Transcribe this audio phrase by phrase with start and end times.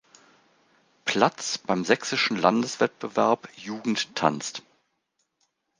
[1.05, 4.63] Platz beim Sächsischen Landeswettbewerb „Jugend tanzt“.